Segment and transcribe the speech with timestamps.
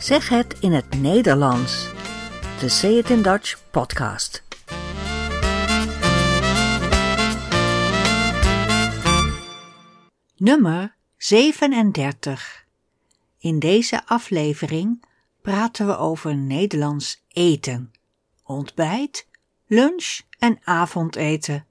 [0.00, 1.88] Zeg het in het Nederlands.
[2.60, 4.42] De Say It in Dutch podcast.
[10.36, 12.66] Nummer 37.
[13.38, 15.04] In deze aflevering
[15.42, 17.92] praten we over Nederlands eten.
[18.44, 19.28] Ontbijt,
[19.66, 21.66] lunch en avondeten.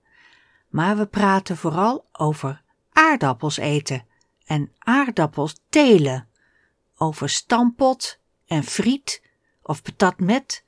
[0.67, 2.61] Maar we praten vooral over
[2.91, 4.05] aardappels eten
[4.45, 6.28] en aardappels telen.
[7.01, 9.21] Over stampot en friet
[9.61, 10.63] of patat met.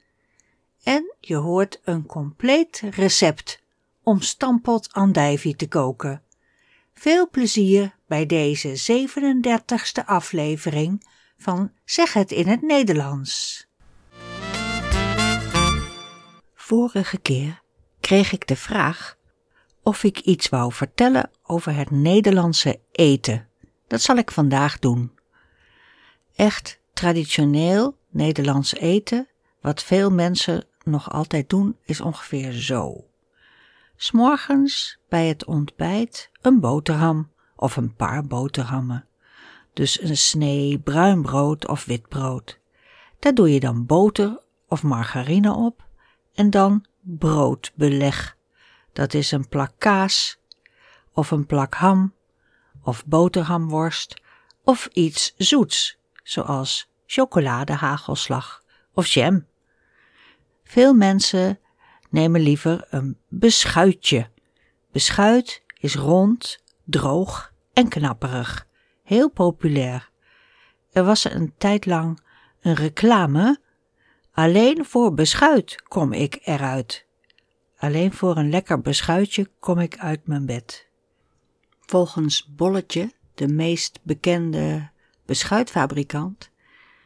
[0.84, 3.62] En je hoort een compleet recept
[4.04, 6.24] om stampot andijvie te koken.
[6.94, 13.66] Veel plezier bij deze 37ste aflevering van Zeg het in het Nederlands.
[16.56, 17.62] Vorige keer
[18.00, 19.18] kreeg ik de vraag
[19.84, 23.48] of ik iets wou vertellen over het Nederlandse eten.
[23.88, 25.20] Dat zal ik vandaag doen.
[26.36, 29.28] Echt traditioneel Nederlands eten,
[29.62, 33.06] wat veel mensen nog altijd doen, is ongeveer zo.
[33.96, 39.06] S'morgens bij het ontbijt een boterham of een paar boterhammen.
[39.74, 42.60] Dus een snee bruin brood of wit brood.
[43.20, 45.84] Daar doe je dan boter of margarine op
[46.34, 48.38] en dan broodbeleg.
[48.94, 50.40] Dat is een plak kaas
[51.14, 52.14] of een plak ham
[52.84, 54.22] of boterhamworst
[54.64, 55.98] of iets zoets,
[56.32, 59.46] zoals chocoladehagelslag of jam.
[60.64, 61.60] Veel mensen
[62.10, 64.30] nemen liever een beschuitje.
[64.92, 68.68] Beschuit is rond, droog en knapperig,
[69.04, 70.10] heel populair.
[70.92, 72.20] Er was een tijd lang
[72.62, 73.60] een reclame.
[74.32, 77.06] Alleen voor beschuit kom ik eruit.
[77.78, 80.88] Alleen voor een lekker beschuitje kom ik uit mijn bed.
[81.80, 84.90] Volgens Bolletje, de meest bekende
[85.26, 86.50] beschuitfabrikant,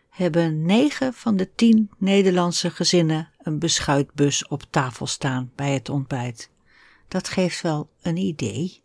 [0.09, 6.51] hebben negen van de tien Nederlandse gezinnen een beschuitbus op tafel staan bij het ontbijt.
[7.07, 8.83] Dat geeft wel een idee.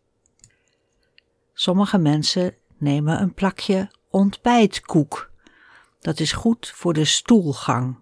[1.53, 5.31] Sommige mensen nemen een plakje ontbijtkoek.
[6.01, 7.97] Dat is goed voor de stoelgang.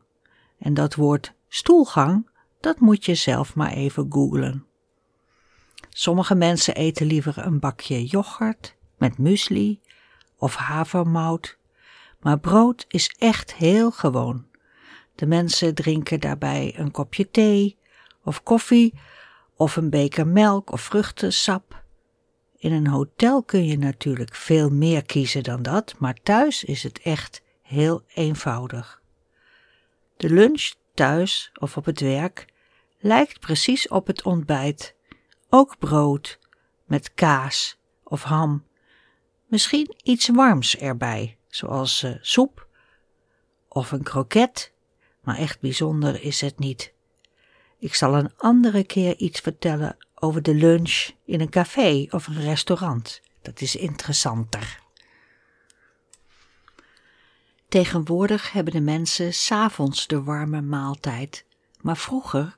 [0.59, 4.67] En dat woord stoelgang, dat moet je zelf maar even googlen.
[5.89, 9.81] Sommige mensen eten liever een bakje yoghurt met muesli
[10.39, 11.59] of havermout,
[12.21, 14.47] maar brood is echt heel gewoon.
[15.15, 17.79] De mensen drinken daarbij een kopje thee
[18.25, 18.95] of koffie
[19.57, 21.83] of een beker melk of vruchtensap.
[22.57, 27.01] In een hotel kun je natuurlijk veel meer kiezen dan dat, maar thuis is het
[27.01, 29.03] echt heel eenvoudig.
[30.17, 32.47] De lunch thuis of op het werk
[32.99, 34.95] lijkt precies op het ontbijt.
[35.49, 36.39] Ook brood
[36.85, 38.68] met kaas of ham.
[39.49, 42.67] Misschien iets warms erbij, zoals uh, soep
[43.69, 44.73] of een kroket,
[45.21, 46.93] maar echt bijzonder is het niet.
[47.79, 52.41] Ik zal een andere keer iets vertellen over de lunch in een café of een
[52.41, 53.21] restaurant.
[53.43, 54.81] Dat is interessanter.
[57.69, 61.45] Tegenwoordig hebben de mensen s'avonds de warme maaltijd,
[61.81, 62.57] maar vroeger,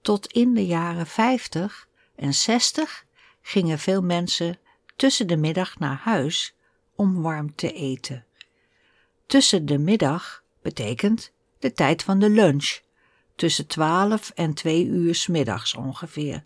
[0.00, 3.04] tot in de jaren 50 en 60,
[3.42, 4.58] gingen veel mensen
[4.96, 6.54] tussen de middag naar huis
[6.94, 8.24] om warm te eten.
[9.26, 12.80] Tussen de middag betekent de tijd van de lunch,
[13.34, 16.44] tussen 12 en 2 uur s middags ongeveer.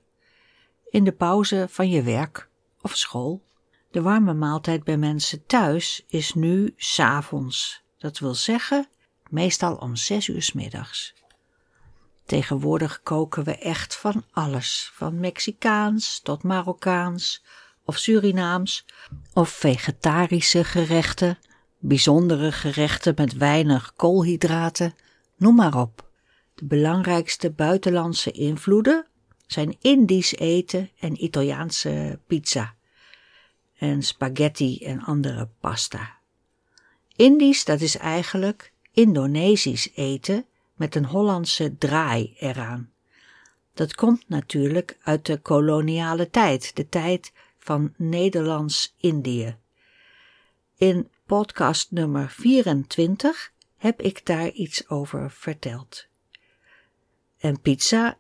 [0.91, 2.49] In de pauze van je werk
[2.81, 3.45] of school.
[3.91, 7.83] De warme maaltijd bij mensen thuis is nu s'avonds.
[7.99, 8.89] Dat wil zeggen,
[9.31, 11.15] meestal om 6 uur s middags.
[12.25, 17.45] Tegenwoordig koken we echt van alles, van Mexicaans tot Marokkaans
[17.87, 18.85] of Surinaams
[19.33, 21.39] of vegetarische gerechten,
[21.79, 24.95] bijzondere gerechten met weinig koolhydraten,
[25.37, 26.09] noem maar op.
[26.55, 29.07] De belangrijkste buitenlandse invloeden
[29.47, 32.75] zijn Indisch eten en Italiaanse pizza
[33.79, 36.15] en spaghetti en andere pasta.
[37.17, 42.91] Indisch, dat is eigenlijk Indonesisch eten met een Hollandse draai eraan.
[43.75, 47.33] Dat komt natuurlijk uit de koloniale tijd, de tijd
[47.67, 49.57] van Nederlands-Indië.
[50.77, 56.07] In podcast nummer 24 heb ik daar iets over verteld.
[57.39, 58.19] En pizza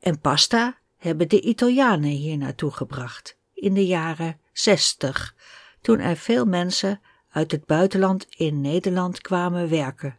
[0.00, 5.34] en pasta hebben de Italianen hier naartoe gebracht in de jaren 60,
[5.80, 7.00] toen er veel mensen
[7.30, 10.18] uit het buitenland in Nederland kwamen werken.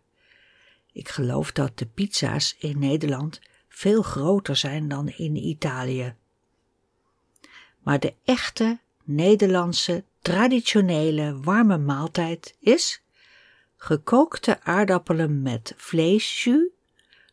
[0.91, 6.15] Ik geloof dat de pizza's in Nederland veel groter zijn dan in Italië.
[7.85, 13.01] Maar de echte Nederlandse traditionele warme maaltijd is
[13.77, 16.67] gekookte aardappelen met vleesjus,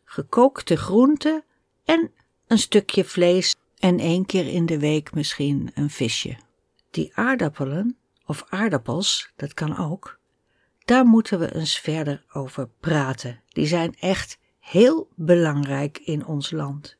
[0.05, 1.43] gekookte groenten
[1.85, 2.11] en
[2.47, 6.37] een stukje vlees en één keer in de week misschien een visje.
[6.91, 10.19] Die aardappelen, of aardappels, dat kan ook,
[10.85, 13.41] daar moeten we eens verder over praten.
[13.47, 16.97] Die zijn echt heel belangrijk in ons land.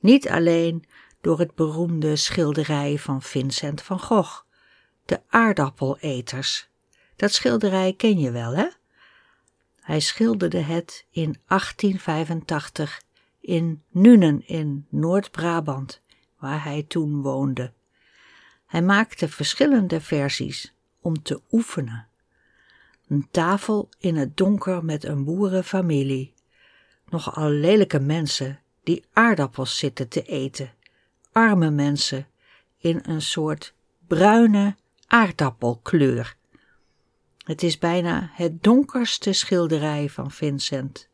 [0.00, 0.84] Niet alleen
[1.22, 4.42] door het beroemde schilderij van Vincent van Gogh,
[5.04, 6.68] de aardappeleters.
[7.16, 8.66] Dat schilderij ken je wel, hè?
[9.80, 13.02] Hij schilderde het in 1885
[13.40, 16.00] in Nuenen in Noord-Brabant,
[16.38, 17.72] waar hij toen woonde.
[18.66, 22.06] Hij maakte verschillende versies om te oefenen.
[23.08, 26.34] Een tafel in het donker met een boerenfamilie.
[27.08, 30.72] Nogal lelijke mensen die aardappels zitten te eten.
[31.32, 32.26] Arme mensen
[32.78, 33.74] in een soort
[34.06, 34.76] bruine
[35.06, 36.36] aardappelkleur.
[37.44, 41.08] Het is bijna het donkerste schilderij van Vincent.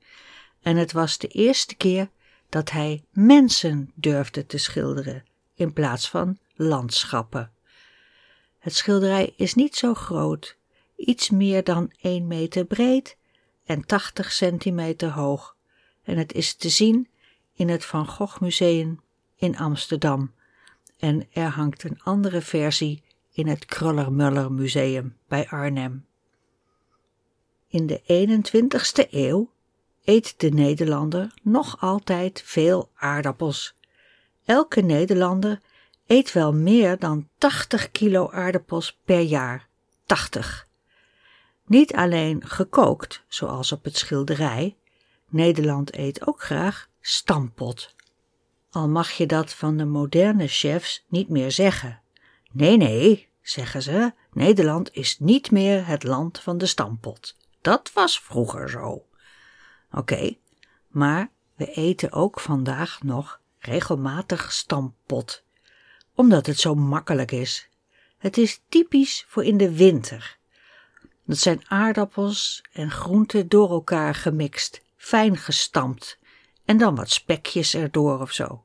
[0.62, 2.10] En het was de eerste keer
[2.48, 5.24] dat hij mensen durfde te schilderen
[5.54, 7.52] in plaats van landschappen.
[8.58, 10.56] Het schilderij is niet zo groot,
[10.96, 13.16] iets meer dan 1 meter breed
[13.64, 15.56] en 80 centimeter hoog,
[16.02, 17.08] en het is te zien
[17.54, 19.00] in het Van Gogh Museum
[19.38, 20.32] in Amsterdam.
[20.98, 23.02] En er hangt een andere versie
[23.32, 26.06] in het Kruller-Muller Museum bij Arnhem.
[27.68, 29.50] In de 21ste eeuw
[30.04, 33.74] eet de Nederlander nog altijd veel aardappels.
[34.44, 35.60] Elke Nederlander
[36.06, 39.68] eet wel meer dan 80 kilo aardappels per jaar.
[40.06, 40.66] 80.
[41.66, 44.76] Niet alleen gekookt, zoals op het schilderij.
[45.28, 47.94] Nederland eet ook graag stampot.
[48.70, 52.00] Al mag je dat van de moderne chefs niet meer zeggen.
[52.52, 57.36] Nee, nee, zeggen ze, Nederland is niet meer het land van de stampot.
[57.60, 59.04] Dat was vroeger zo.
[59.92, 60.36] Oké,
[60.88, 65.42] maar we eten ook vandaag nog regelmatig stampot,
[66.14, 67.68] omdat het zo makkelijk is.
[68.18, 70.38] Het is typisch voor in de winter.
[71.24, 76.18] Dat zijn aardappels en groenten door elkaar gemixt, fijn gestampt
[76.68, 78.64] en dan wat spekjes erdoor of zo.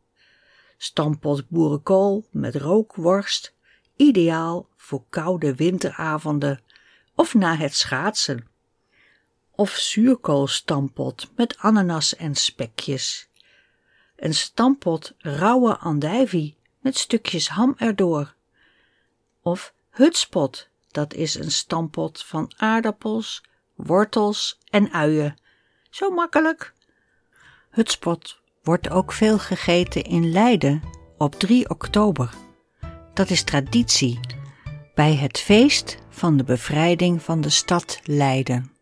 [0.77, 3.53] Stampot boerenkool met rookworst,
[3.95, 6.61] ideaal voor koude winteravonden
[7.15, 8.47] of na het schaatsen
[9.55, 13.27] of zuurkoolstampot met ananas en spekjes.
[14.15, 18.33] Een stampot rauwe andijvie met stukjes ham erdoor.
[19.41, 23.43] Of hutspot, dat is een stampot van aardappels,
[23.75, 25.37] wortels en uien.
[25.89, 26.72] Zo makkelijk.
[27.73, 30.81] Hutspot wordt ook veel gegeten in Leiden
[31.17, 32.33] op 3 oktober.
[33.13, 34.19] Dat is traditie
[34.95, 38.72] bij het feest van de bevrijding van de stad Leiden.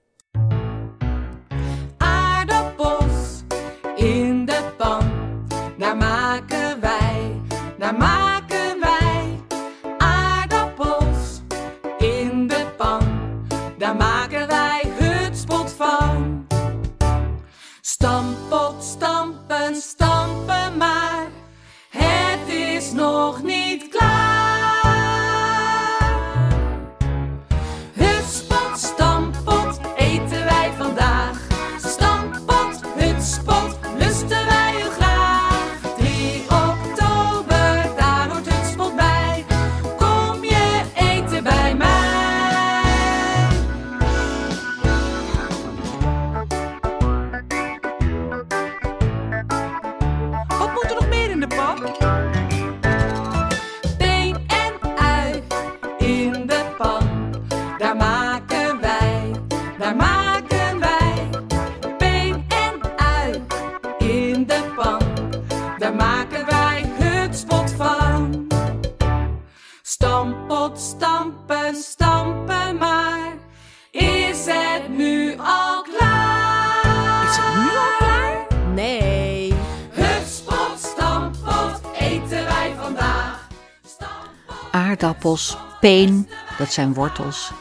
[85.81, 87.52] Peen, dat zijn wortels,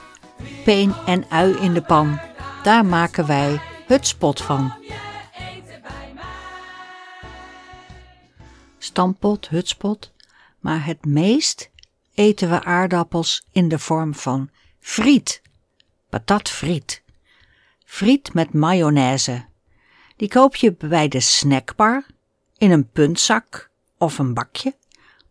[0.64, 2.20] peen en ui in de pan.
[2.62, 4.74] Daar maken wij hutspot van.
[8.78, 10.12] Stampot, hutspot,
[10.58, 11.70] maar het meest
[12.14, 14.50] eten we aardappels in de vorm van
[14.80, 15.42] friet,
[16.08, 17.02] patatfriet.
[17.84, 19.44] Friet met mayonaise.
[20.16, 22.06] Die koop je bij de snackbar,
[22.58, 24.76] in een puntzak of een bakje,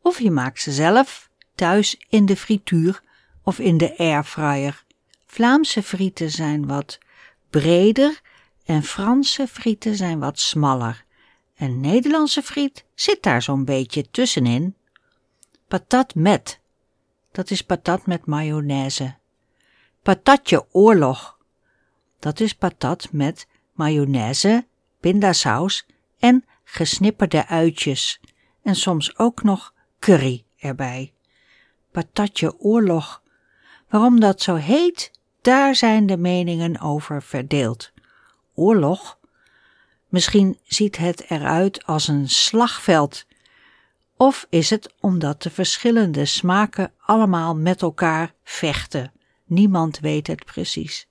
[0.02, 1.29] of je maakt ze zelf
[1.60, 3.02] thuis in de frituur
[3.44, 4.84] of in de airfryer.
[5.26, 6.98] Vlaamse frieten zijn wat
[7.50, 8.22] breder
[8.66, 11.06] en Franse frieten zijn wat smaller.
[11.56, 14.76] En Nederlandse friet zit daar zo'n beetje tussenin.
[15.68, 16.60] Patat met,
[17.32, 19.16] dat is patat met mayonaise.
[20.04, 21.38] Patatje oorlog,
[22.20, 24.68] dat is patat met mayonaise,
[25.00, 25.86] pindasaus
[26.20, 28.22] en gesnipperde uitjes
[28.64, 31.14] en soms ook nog curry erbij.
[31.92, 33.22] Patatje oorlog.
[33.90, 37.92] Waarom dat zo heet, daar zijn de meningen over verdeeld.
[38.54, 39.18] Oorlog?
[40.08, 43.26] Misschien ziet het eruit als een slagveld.
[44.18, 49.12] Of is het omdat de verschillende smaken allemaal met elkaar vechten?
[49.46, 51.08] Niemand weet het precies.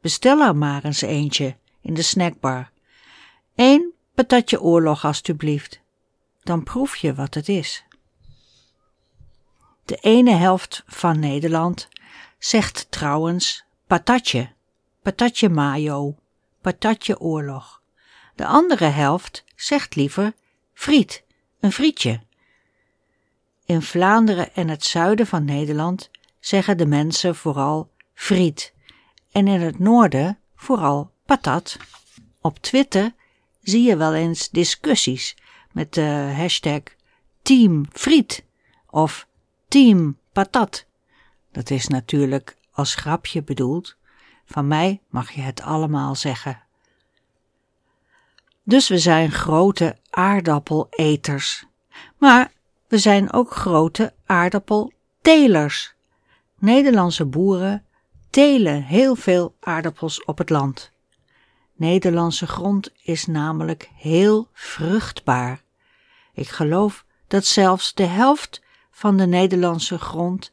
[0.00, 2.70] Bestel er maar eens eentje in de snackbar.
[3.54, 5.80] Eén patatje oorlog, alstublieft.
[6.42, 7.84] Dan proef je wat het is.
[9.88, 11.88] De ene helft van Nederland
[12.38, 14.52] zegt trouwens patatje,
[15.02, 16.16] patatje mayo,
[16.60, 17.82] patatje oorlog.
[18.34, 20.32] De andere helft zegt liever
[20.72, 21.24] friet,
[21.60, 22.20] een frietje.
[23.64, 28.74] In Vlaanderen en het zuiden van Nederland zeggen de mensen vooral friet
[29.32, 31.76] en in het noorden vooral patat.
[32.40, 33.14] Op Twitter
[33.62, 35.36] zie je wel eens discussies
[35.72, 36.82] met de hashtag
[37.42, 38.44] Team Friet
[38.90, 39.27] of
[39.68, 40.86] Team Patat.
[41.52, 43.96] Dat is natuurlijk als grapje bedoeld.
[44.44, 46.62] Van mij mag je het allemaal zeggen.
[48.64, 51.66] Dus we zijn grote aardappeleters.
[52.18, 52.52] Maar
[52.86, 55.94] we zijn ook grote aardappeltelers.
[56.58, 57.84] Nederlandse boeren
[58.30, 60.92] telen heel veel aardappels op het land.
[61.74, 65.62] Nederlandse grond is namelijk heel vruchtbaar.
[66.32, 68.66] Ik geloof dat zelfs de helft
[68.98, 70.52] van de Nederlandse grond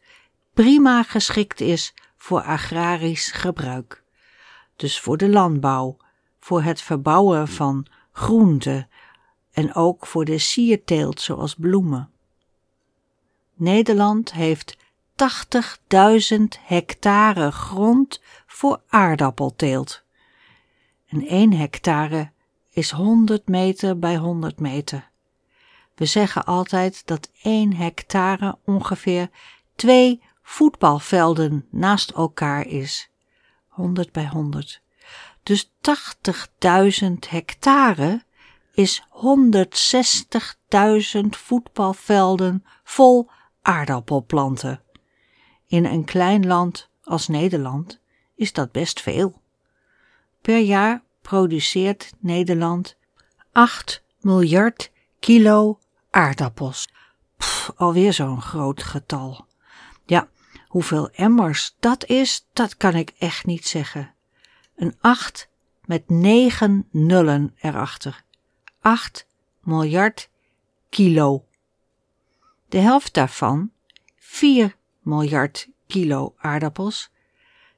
[0.54, 4.04] prima geschikt is voor agrarisch gebruik.
[4.76, 5.98] Dus voor de landbouw,
[6.40, 8.90] voor het verbouwen van groenten
[9.52, 12.10] en ook voor de sierteelt zoals bloemen.
[13.54, 14.78] Nederland heeft
[16.38, 20.04] 80.000 hectare grond voor aardappelteelt.
[21.08, 22.32] En 1 hectare
[22.70, 25.14] is 100 meter bij 100 meter.
[25.96, 29.30] We zeggen altijd dat 1 hectare ongeveer
[29.76, 33.10] twee voetbalvelden naast elkaar is.
[33.68, 34.82] 100 bij 100.
[35.44, 35.72] Dus
[37.02, 38.24] 80.000 hectare
[38.74, 39.16] is 160.000
[41.30, 43.30] voetbalvelden vol
[43.62, 44.82] aardappelplanten.
[45.68, 48.00] In een klein land als Nederland
[48.36, 49.42] is dat best veel.
[50.42, 52.96] Per jaar produceert Nederland
[53.52, 55.80] 8 miljard kilo
[56.16, 56.90] aardappels.
[57.38, 59.48] Pff, alweer zo'n groot getal.
[60.06, 60.30] Ja,
[60.68, 64.14] hoeveel emmers dat is, dat kan ik echt niet zeggen.
[64.76, 65.50] Een 8
[65.86, 68.24] met 9 nullen erachter.
[68.82, 69.28] 8
[69.62, 70.30] miljard
[70.90, 71.46] kilo.
[72.70, 73.72] De helft daarvan,
[74.18, 77.10] 4 miljard kilo aardappels,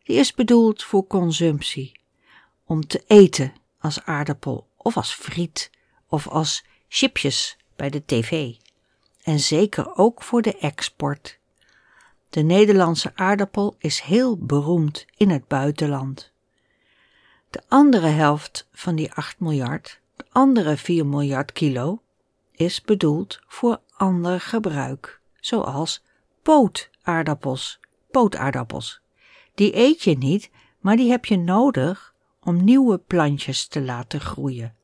[0.03, 1.99] die is bedoeld voor consumptie,
[2.65, 5.71] om te eten als aardappel of als friet
[6.07, 8.53] of als chipjes bij de tv.
[9.23, 11.39] En zeker ook voor de export.
[12.29, 16.31] De Nederlandse aardappel is heel beroemd in het buitenland.
[17.49, 22.01] De andere helft van die 8 miljard, de andere 4 miljard kilo,
[22.51, 26.03] is bedoeld voor ander gebruik, zoals
[26.41, 27.79] pootaardappels,
[28.11, 29.01] pootaardappels.
[29.55, 34.75] Die eet je niet, maar die heb je nodig om nieuwe plantjes te laten groeien.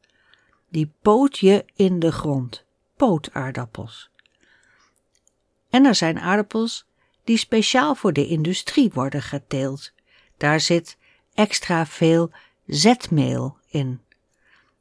[0.69, 2.65] Die poot je in de grond,
[3.03, 4.09] pootaardappels.
[5.69, 6.85] En er zijn aardappels
[7.23, 9.91] die speciaal voor de industrie worden geteeld.
[10.37, 10.97] Daar zit
[11.33, 12.31] extra veel
[12.65, 14.01] zetmeel in.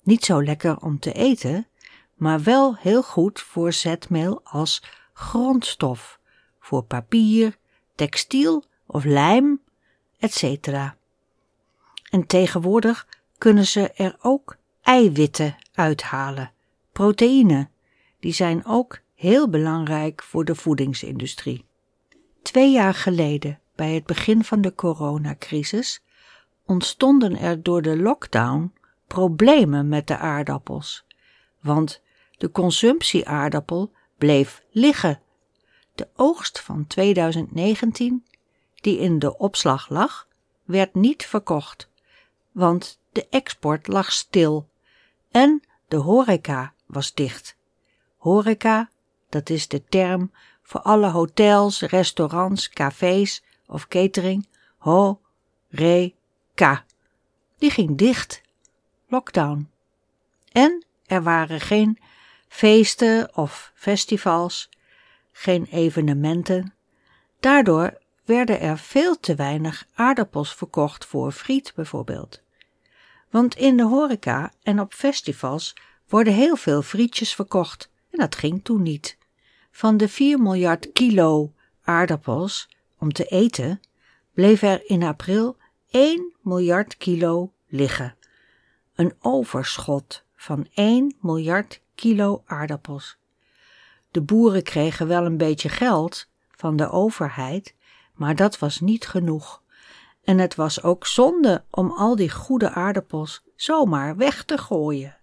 [0.02, 1.66] Niet zo lekker om te eten,
[2.14, 6.18] maar wel heel goed voor zetmeel als grondstof,
[6.60, 7.58] voor papier,
[7.94, 9.60] textiel of lijm,
[10.18, 10.68] etc.
[12.10, 13.06] En tegenwoordig
[13.38, 16.52] kunnen ze er ook eiwitten uithalen,
[16.92, 17.70] proteïne,
[18.22, 21.64] die zijn ook heel belangrijk voor de voedingsindustrie.
[22.42, 26.02] Twee jaar geleden, bij het begin van de coronacrisis,
[26.66, 28.72] ontstonden er door de lockdown
[29.06, 31.04] problemen met de aardappels,
[31.60, 32.02] want
[32.38, 35.20] de consumptieaardappel bleef liggen.
[35.94, 38.26] De oogst van 2019,
[38.74, 40.28] die in de opslag lag,
[40.64, 41.88] werd niet verkocht,
[42.52, 44.68] want de export lag stil
[45.30, 47.60] en de horeca was dicht.
[48.22, 48.90] Horeca,
[49.28, 54.48] dat is de term voor alle hotels, restaurants, cafés of catering.
[54.78, 55.20] Ho,
[55.68, 56.14] re,
[56.54, 56.84] ka.
[57.58, 58.42] die ging dicht.
[59.08, 59.70] Lockdown.
[60.52, 61.98] En er waren geen
[62.48, 64.68] feesten of festivals,
[65.32, 66.74] geen evenementen.
[67.40, 72.42] Daardoor werden er veel te weinig aardappels verkocht voor friet bijvoorbeeld.
[73.30, 75.76] Want in de horeca en op festivals
[76.08, 79.18] worden heel veel frietjes verkocht en dat ging toen niet.
[79.70, 81.52] Van de 4 miljard kilo
[81.82, 83.80] aardappels om te eten
[84.34, 85.56] bleef er in april
[85.90, 88.16] 1 miljard kilo liggen.
[88.94, 93.16] Een overschot van 1 miljard kilo aardappels.
[94.10, 97.74] De boeren kregen wel een beetje geld van de overheid,
[98.14, 99.62] maar dat was niet genoeg.
[100.24, 105.16] En het was ook zonde om al die goede aardappels zomaar weg te gooien.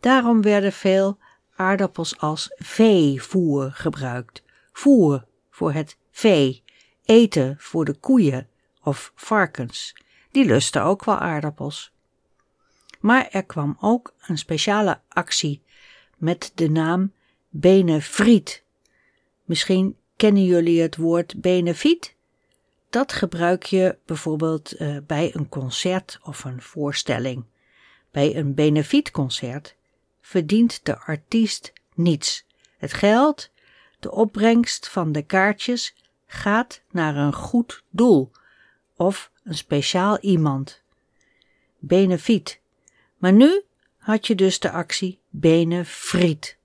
[0.00, 1.18] Daarom werden veel
[1.58, 4.42] aardappels als veevoer gebruikt.
[4.72, 6.62] Voer voor het vee,
[7.04, 8.48] eten voor de koeien
[8.82, 9.94] of varkens.
[10.30, 11.92] Die lusten ook wel aardappels.
[13.00, 15.62] Maar er kwam ook een speciale actie
[16.16, 17.12] met de naam
[17.48, 18.64] Benefriet.
[19.44, 22.14] Misschien kennen jullie het woord benefiet?
[22.90, 27.44] Dat gebruik je bijvoorbeeld uh, bij een concert of een voorstelling.
[28.10, 29.76] Bij een benefietconcert
[30.28, 32.44] verdient de artiest niets.
[32.78, 33.50] Het geld,
[34.00, 35.94] de opbrengst van de kaartjes,
[36.26, 38.30] gaat naar een goed doel
[38.96, 40.82] of een speciaal iemand.
[41.78, 42.60] Benefiet.
[43.16, 43.62] Maar nu
[43.96, 46.56] had je dus de actie Benefriet.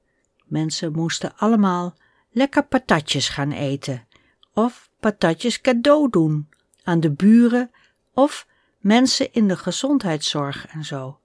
[0.46, 1.98] Mensen moesten allemaal
[2.32, 4.08] lekker patatjes gaan eten
[4.54, 6.50] of patatjes cadeau doen
[6.84, 7.72] aan de buren
[8.14, 8.48] of
[8.80, 11.20] mensen in de gezondheidszorg en zo.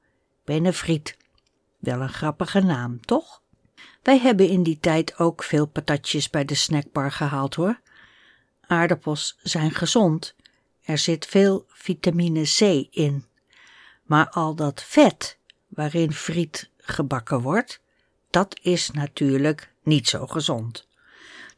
[0.44, 1.17] Benefriet.
[1.78, 3.42] Wel een grappige naam, toch?
[4.02, 7.80] Wij hebben in die tijd ook veel patatjes bij de snackbar gehaald hoor.
[8.66, 10.34] Aardappels zijn gezond.
[10.82, 13.24] Er zit veel vitamine C in.
[14.02, 17.80] Maar al dat vet waarin friet gebakken wordt,
[18.30, 20.88] dat is natuurlijk niet zo gezond.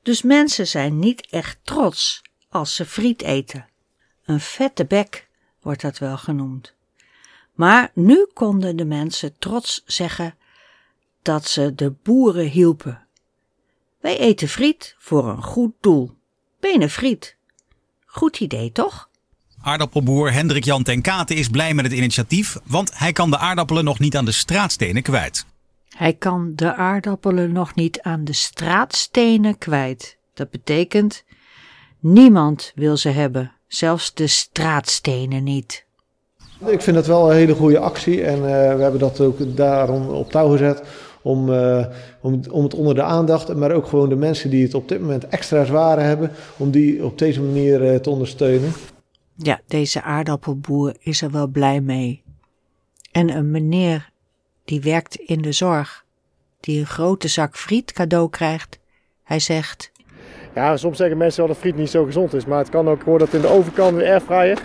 [0.02, 3.68] Dus mensen zijn niet echt trots als ze friet eten.
[4.24, 5.28] Een vette bek
[5.60, 6.74] wordt dat wel genoemd.
[7.60, 10.34] Maar nu konden de mensen trots zeggen
[11.22, 13.06] dat ze de boeren hielpen.
[14.00, 16.16] Wij eten friet voor een goed doel.
[16.60, 17.36] Benen friet.
[18.06, 19.08] Goed idee, toch?
[19.62, 23.84] Aardappelboer Hendrik Jan ten Kate is blij met het initiatief, want hij kan de aardappelen
[23.84, 25.46] nog niet aan de straatstenen kwijt.
[25.88, 30.18] Hij kan de aardappelen nog niet aan de straatstenen kwijt.
[30.34, 31.24] Dat betekent,
[31.98, 35.88] niemand wil ze hebben, zelfs de straatstenen niet.
[36.66, 38.42] Ik vind het wel een hele goede actie en uh,
[38.74, 40.82] we hebben dat ook daarom op touw gezet.
[41.22, 41.86] Om, uh,
[42.20, 45.00] om, om het onder de aandacht, maar ook gewoon de mensen die het op dit
[45.00, 48.72] moment extra zwaar hebben, om die op deze manier uh, te ondersteunen.
[49.34, 52.22] Ja, deze aardappelboer is er wel blij mee.
[53.12, 54.10] En een meneer
[54.64, 56.04] die werkt in de zorg,
[56.60, 58.78] die een grote zak friet cadeau krijgt,
[59.22, 59.92] hij zegt...
[60.54, 63.02] Ja, soms zeggen mensen wel dat friet niet zo gezond is, maar het kan ook
[63.02, 64.58] worden dat in de overkant de airfryer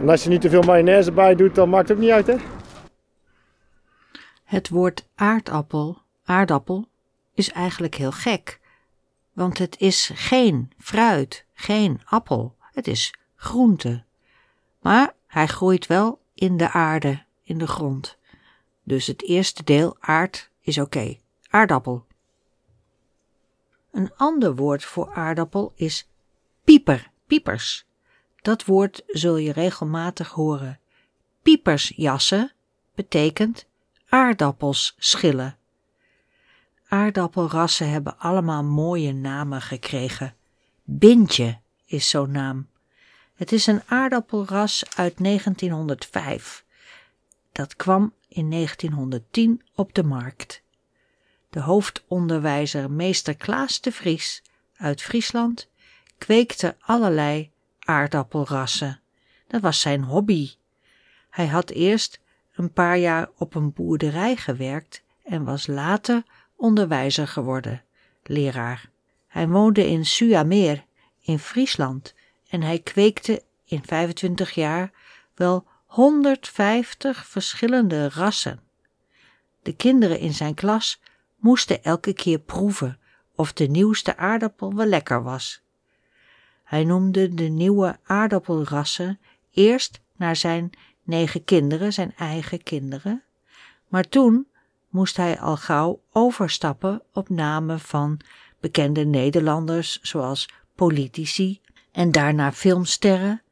[0.00, 2.26] en als je niet te veel mayonaise bij doet, dan maakt het ook niet uit,
[2.26, 2.36] hè?
[4.44, 6.88] Het woord aardappel, aardappel,
[7.34, 8.60] is eigenlijk heel gek.
[9.32, 12.56] Want het is geen fruit, geen appel.
[12.60, 14.04] Het is groente.
[14.80, 18.18] Maar hij groeit wel in de aarde, in de grond.
[18.82, 21.16] Dus het eerste deel, aard, is oké.
[21.50, 22.06] Aardappel.
[23.90, 26.08] Een ander woord voor aardappel is
[26.64, 27.87] pieper, piepers.
[28.42, 30.78] Dat woord zul je regelmatig horen.
[31.42, 32.52] Piepersjassen
[32.94, 33.66] betekent
[34.08, 35.56] aardappels schillen.
[36.88, 40.34] Aardappelrassen hebben allemaal mooie namen gekregen.
[40.84, 42.68] Bintje is zo'n naam.
[43.34, 46.64] Het is een aardappelras uit 1905.
[47.52, 50.62] Dat kwam in 1910 op de markt.
[51.50, 54.42] De hoofdonderwijzer meester Klaas de Vries
[54.76, 55.68] uit Friesland
[56.18, 57.50] kweekte allerlei
[57.88, 59.00] aardappelrassen.
[59.46, 60.50] Dat was zijn hobby.
[61.30, 62.20] Hij had eerst
[62.54, 66.22] een paar jaar op een boerderij gewerkt en was later
[66.56, 67.82] onderwijzer geworden,
[68.22, 68.90] leraar.
[69.26, 70.84] Hij woonde in Suameer
[71.20, 72.14] in Friesland
[72.48, 74.90] en hij kweekte in 25 jaar
[75.34, 78.60] wel 150 verschillende rassen.
[79.62, 81.00] De kinderen in zijn klas
[81.36, 82.98] moesten elke keer proeven
[83.34, 85.62] of de nieuwste aardappel wel lekker was.
[86.68, 90.70] Hij noemde de nieuwe aardappelrassen eerst naar zijn
[91.02, 93.22] negen kinderen, zijn eigen kinderen,
[93.86, 94.46] maar toen
[94.88, 98.20] moest hij al gauw overstappen op namen van
[98.60, 101.60] bekende Nederlanders zoals politici
[101.92, 103.42] en daarna filmsterren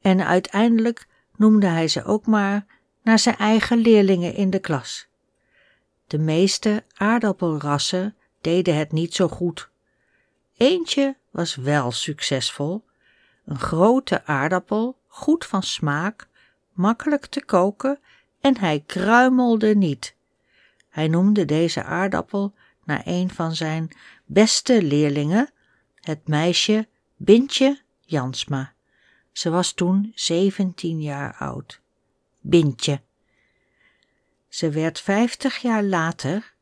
[0.00, 2.66] en uiteindelijk noemde hij ze ook maar
[3.02, 5.08] naar zijn eigen leerlingen in de klas.
[6.06, 9.70] De meeste aardappelrassen deden het niet zo goed.
[10.56, 12.84] Eentje was wel succesvol.
[13.44, 16.28] Een grote aardappel, goed van smaak,
[16.72, 17.98] makkelijk te koken
[18.40, 20.14] en hij kruimelde niet.
[20.88, 23.90] Hij noemde deze aardappel naar een van zijn
[24.24, 25.50] beste leerlingen,
[26.00, 28.72] het meisje Bintje Jansma.
[29.32, 31.80] Ze was toen zeventien jaar oud.
[32.40, 33.00] Bintje.
[34.48, 36.54] Ze werd vijftig jaar later,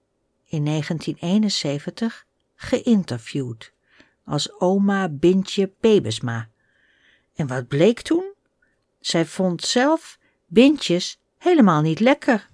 [0.45, 3.74] in 1971, geïnterviewd
[4.25, 6.49] als oma Bintje Pebesma.
[7.35, 8.33] En wat bleek toen?
[9.01, 12.51] Zij vond zelf bintjes helemaal niet lekker.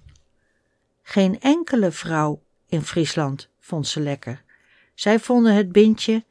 [1.01, 4.43] Geen enkele vrouw in Friesland vond ze lekker.
[4.93, 6.23] Zij vonden het bintje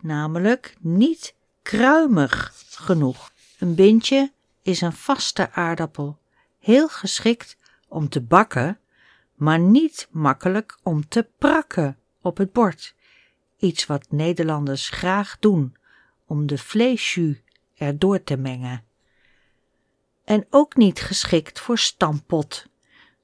[0.00, 3.32] namelijk niet kruimig genoeg.
[3.58, 4.32] Een bintje
[4.62, 6.18] is een vaste aardappel,
[6.58, 7.56] heel geschikt
[7.88, 8.78] om te bakken,
[9.34, 12.94] maar niet makkelijk om te prakken op het bord.
[13.58, 15.76] Iets wat Nederlanders graag doen
[16.26, 17.36] om de vleesjus
[17.74, 18.84] erdoor te mengen.
[20.24, 22.66] En ook niet geschikt voor stampot.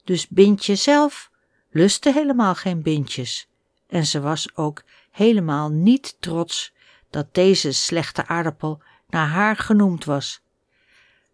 [0.04, 1.30] Dus Bintje zelf
[1.70, 3.48] lustte helemaal geen bintjes.
[3.86, 6.72] En ze was ook helemaal niet trots
[7.10, 10.42] dat deze slechte aardappel naar haar genoemd was.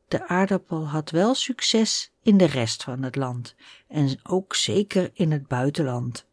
[0.09, 3.55] De aardappel had wel succes in de rest van het land
[3.89, 6.27] en ook zeker in het buitenland.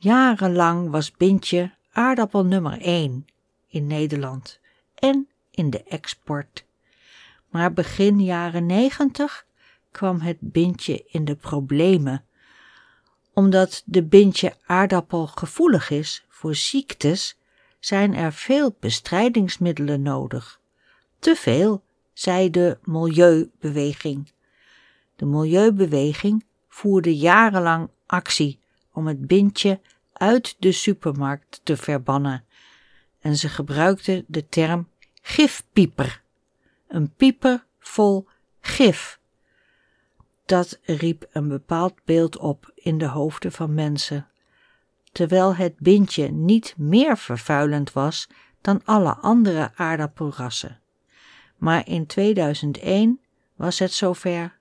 [0.00, 3.26] Jarenlang was Bintje aardappel nummer één
[3.66, 4.58] in Nederland
[4.94, 6.64] en in de export.
[7.48, 9.46] Maar begin jaren negentig
[9.90, 12.24] kwam het Bintje in de problemen.
[13.32, 17.36] Omdat de Bintje aardappel gevoelig is voor ziektes,
[17.78, 20.60] zijn er veel bestrijdingsmiddelen nodig.
[21.18, 21.82] Te veel,
[22.12, 24.32] zei de milieubeweging.
[25.16, 28.57] De milieubeweging voerde jarenlang actie
[28.98, 29.80] om het bintje
[30.12, 32.44] uit de supermarkt te verbannen
[33.20, 34.88] en ze gebruikte de term
[35.22, 36.22] gifpieper.
[36.88, 38.28] Een pieper vol
[38.60, 39.20] gif.
[40.46, 44.26] Dat riep een bepaald beeld op in de hoofden van mensen.
[45.12, 48.28] Terwijl het bintje niet meer vervuilend was
[48.60, 50.80] dan alle andere aardappelrassen.
[51.56, 53.20] Maar in 2001
[53.56, 54.58] was het zover.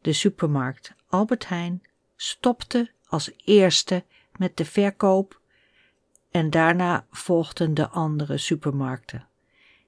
[0.00, 1.82] De supermarkt Albert Heijn
[2.16, 4.04] stopte als eerste
[4.36, 5.40] met de verkoop
[6.30, 9.28] en daarna volgden de andere supermarkten.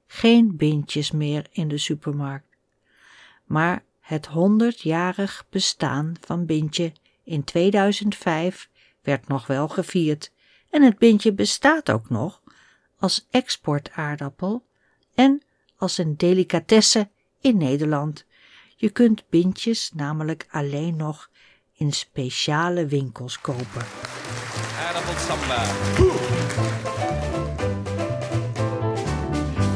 [0.06, 2.56] Geen bintjes meer in de supermarkt.
[3.44, 6.92] Maar het honderdjarig bestaan van Bintje
[7.24, 8.68] in 2005
[9.02, 10.32] werd nog wel gevierd
[10.70, 12.42] en het Bintje bestaat ook nog
[12.98, 14.64] als exportaardappel
[15.14, 15.42] en
[15.76, 17.08] als een delicatesse
[17.40, 18.24] in Nederland.
[18.76, 21.30] Je kunt bintjes namelijk alleen nog
[21.78, 23.84] in speciale winkels kopen.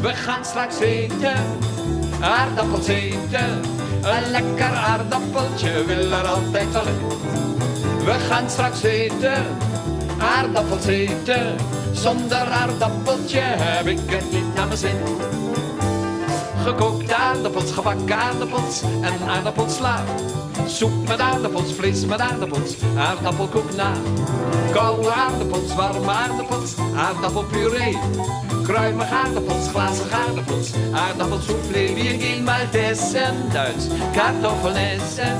[0.01, 1.45] We gaan straks eten,
[2.21, 3.61] aardappels eten.
[4.03, 6.99] Een lekker aardappeltje wil er altijd wel in.
[8.05, 9.45] We gaan straks eten,
[10.19, 11.57] aardappels eten.
[11.93, 14.97] Zonder aardappeltje heb ik het niet naar mijn zin.
[16.64, 19.96] Gekookte aardappels, gebakken aardappels en aardappelsla.
[20.66, 23.92] Soep met aardappels, vlees met aardappels, aardappelkoek na.
[24.72, 27.98] Koude aardappels, warme aardappels, aardappelpuree.
[28.62, 31.94] Kruimige aardappels, glazige aardappels, aardappelsoufflé.
[31.94, 35.37] Wir gehen bald essen, Duits, Kartoffeln essen.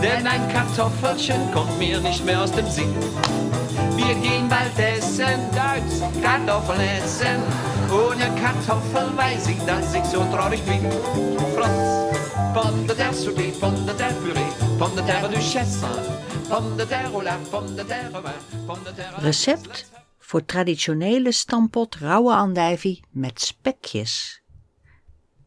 [0.00, 2.94] Denn ein Kartoffelchen kommt mir nicht mehr aus dem Sinn.
[3.96, 7.69] Wir gehen bald essen, Duits, Kartoffeln essen.
[7.92, 10.90] Ohne Kartoffel weiß ich, dass ich so traurig bin.
[11.54, 12.14] Frotz,
[12.54, 15.86] von der terre sauté, von der terre purée, von der terre duchesse,
[16.48, 17.40] von der terre au lard,
[17.76, 19.24] der terre vin.
[19.24, 24.42] Recept voor traditionele stampot rauwe andijvie met spekjes.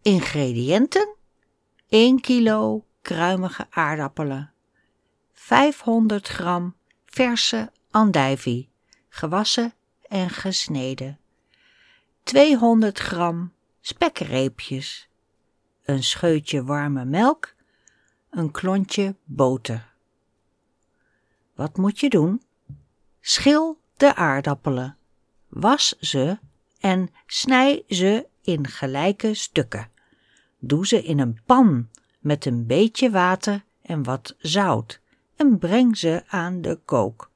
[0.01, 1.15] Ingrediënten:
[1.89, 4.53] 1 kilo kruimige aardappelen,
[5.33, 6.75] 500 gram
[7.05, 8.69] verse andijvie,
[9.09, 9.73] gewassen
[10.07, 11.19] en gesneden,
[12.23, 15.09] 200 gram spekreepjes,
[15.83, 17.53] een scheutje warme melk,
[18.29, 19.93] een klontje boter.
[21.55, 22.41] Wat moet je doen?
[23.21, 24.97] Schil de aardappelen,
[25.47, 26.37] was ze
[26.79, 29.89] en snij ze in gelijke stukken.
[30.59, 34.99] Doe ze in een pan met een beetje water en wat zout
[35.35, 37.31] en breng ze aan de kook.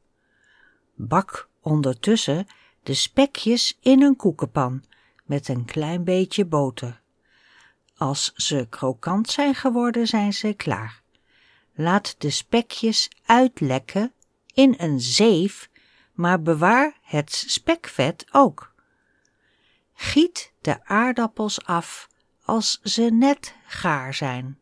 [0.95, 2.47] Bak ondertussen
[2.88, 4.84] de spekjes in een koekenpan
[5.26, 7.02] met een klein beetje boter.
[7.95, 11.02] Als ze krokant zijn geworden, zijn ze klaar.
[11.73, 14.13] Laat de spekjes uitlekken
[14.54, 15.69] in een zeef,
[16.13, 18.73] maar bewaar het spekvet ook.
[19.93, 22.10] Giet de aardappels af
[22.43, 24.60] als ze net gaar zijn.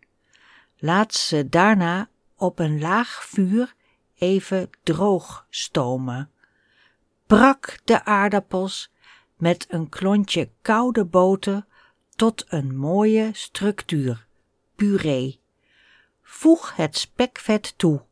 [0.77, 3.75] Laat ze daarna op een laag vuur
[4.15, 6.29] even droog stomen.
[7.27, 8.91] Brak de aardappels
[9.35, 11.65] met een klontje koude boter
[12.15, 14.27] tot een mooie structuur,
[14.75, 15.39] puree.
[16.21, 18.03] Voeg het spekvet toe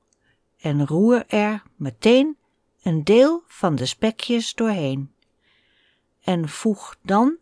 [0.60, 2.38] en roer er meteen
[2.84, 5.13] een deel van de spekjes doorheen.
[6.21, 7.38] En voeg dan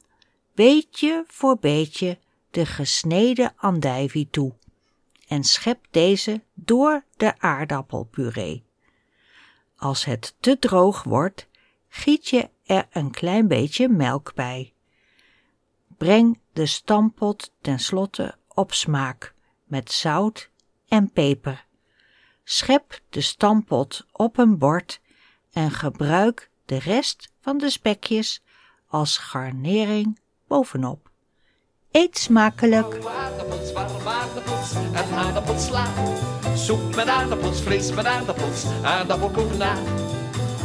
[0.54, 4.54] beetje voor beetje de gesneden andijvie toe
[5.28, 8.64] en schep deze door de aardappelpuree.
[9.76, 11.50] Als het te droog wordt,
[11.94, 14.74] giet je er een klein beetje melk bij.
[15.98, 20.50] Breng de stampot tenslotte op smaak met zout
[20.88, 21.66] en peper.
[22.44, 25.02] Schep de stampot op een bord
[25.52, 28.44] en gebruik de rest van de spekjes
[28.88, 31.10] als garnering bovenop.
[31.92, 32.94] Eet smakelijk!
[32.94, 33.02] En.
[36.58, 39.76] Soep met aardappels, vlees met aardappels, aardappelkoek na.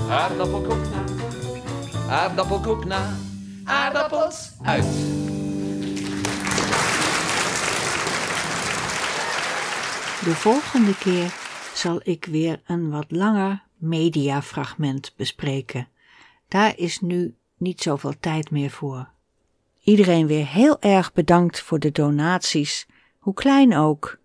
[0.08, 0.95] Aardappelkoek
[2.08, 3.16] aardappelkoek na.
[3.64, 4.84] Aardappels uit.
[10.24, 11.34] De volgende keer
[11.74, 15.88] zal ik weer een wat langer mediafragment bespreken.
[16.48, 19.08] Daar is nu niet zoveel tijd meer voor.
[19.82, 22.86] Iedereen weer heel erg bedankt voor de donaties,
[23.18, 24.18] hoe klein ook,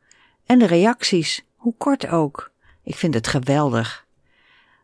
[0.45, 2.51] en de reacties, hoe kort ook.
[2.83, 4.05] Ik vind het geweldig.